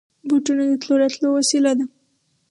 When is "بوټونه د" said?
0.27-0.73